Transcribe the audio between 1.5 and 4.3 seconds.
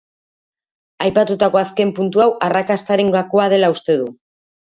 azken puntu hau arrakastaren gakoa dela uste du.